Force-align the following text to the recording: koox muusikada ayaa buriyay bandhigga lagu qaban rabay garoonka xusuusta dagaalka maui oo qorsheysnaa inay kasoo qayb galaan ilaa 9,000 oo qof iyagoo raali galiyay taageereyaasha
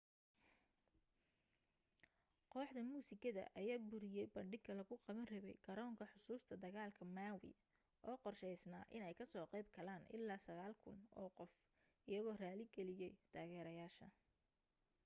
koox 2.51 2.69
muusikada 2.91 3.43
ayaa 3.59 3.85
buriyay 3.91 4.27
bandhigga 4.35 4.71
lagu 4.79 4.95
qaban 5.05 5.27
rabay 5.33 5.57
garoonka 5.67 6.05
xusuusta 6.11 6.53
dagaalka 6.63 7.03
maui 7.17 7.51
oo 8.09 8.15
qorsheysnaa 8.23 8.89
inay 8.95 9.13
kasoo 9.19 9.45
qayb 9.53 9.67
galaan 9.75 10.03
ilaa 10.17 10.39
9,000 10.49 11.11
oo 11.21 11.29
qof 11.37 11.51
iyagoo 12.09 12.39
raali 12.43 12.65
galiyay 12.75 13.13
taageereyaasha 13.33 14.05